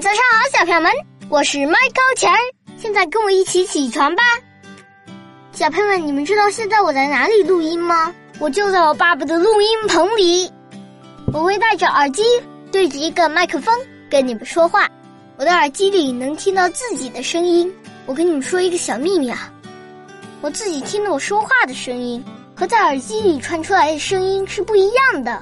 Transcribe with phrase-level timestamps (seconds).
[0.00, 0.90] 早上好，小朋友们，
[1.28, 2.36] 我是麦高钱儿，
[2.76, 4.24] 现在跟我一起起床吧。
[5.52, 8.12] 小朋友们，你们知道现在我在哪里录音吗？
[8.40, 10.50] 我就在我爸爸的录音棚里，
[11.32, 12.24] 我会戴着耳机，
[12.72, 13.72] 对着一个麦克风
[14.10, 14.88] 跟你们说话。
[15.36, 17.72] 我的耳机里能听到自己的声音。
[18.04, 19.52] 我跟你们说一个小秘密啊，
[20.40, 22.22] 我自己听到我说话的声音
[22.56, 25.40] 和在耳机里传出来的声音是不一样的。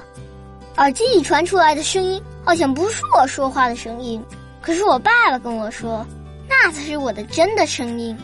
[0.77, 4.23] 耳机里传出来的声音好像不是我说话的声音，
[4.63, 6.07] 可是我爸爸跟我说，
[6.47, 8.17] 那才是我的真的声音。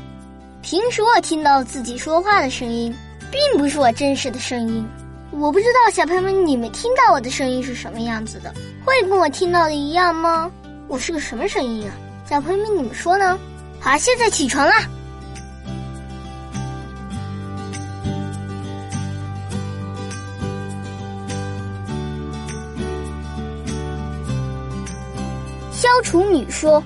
[0.61, 2.95] 平时我听到自己说话的声音，
[3.30, 4.88] 并不是我真实的声音。
[5.31, 8.53] 我不知道小朋友们，你们听到我的声音是什么样子的？
[8.85, 10.49] 会跟我听到的一样吗？
[10.88, 11.94] 我是个什么声音啊？
[12.25, 13.38] 小朋友们，你们说呢？
[13.81, 14.88] 好，现在起床啦！
[26.00, 26.81] 消除女说：“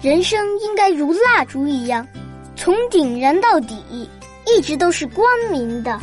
[0.00, 2.06] 人生应该如蜡烛一样，
[2.54, 4.08] 从顶燃到底，
[4.46, 5.98] 一直都是光明的。”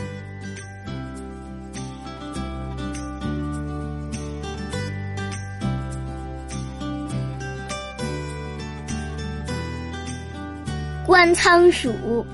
[11.08, 12.26] 观仓鼠，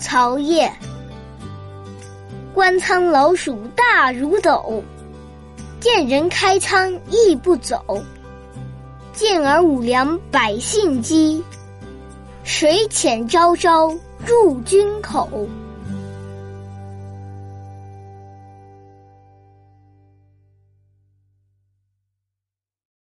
[0.00, 0.68] 曹烨。
[2.52, 4.82] 观仓老鼠大如斗，
[5.78, 8.02] 见人开仓亦不走。
[9.18, 11.42] 健而五粮百姓饥，
[12.44, 13.92] 水浅朝朝
[14.24, 15.28] 入军口。